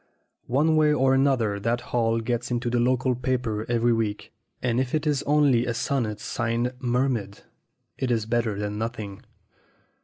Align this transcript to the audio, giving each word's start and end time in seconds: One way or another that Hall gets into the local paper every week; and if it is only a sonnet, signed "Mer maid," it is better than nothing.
One 0.47 0.77
way 0.77 0.91
or 0.91 1.13
another 1.13 1.59
that 1.59 1.79
Hall 1.93 2.21
gets 2.21 2.49
into 2.49 2.71
the 2.71 2.79
local 2.79 3.13
paper 3.13 3.67
every 3.69 3.93
week; 3.93 4.33
and 4.59 4.79
if 4.79 4.95
it 4.95 5.05
is 5.05 5.21
only 5.27 5.67
a 5.67 5.75
sonnet, 5.75 6.19
signed 6.19 6.73
"Mer 6.79 7.07
maid," 7.07 7.41
it 7.99 8.09
is 8.09 8.25
better 8.25 8.57
than 8.57 8.79
nothing. 8.79 9.21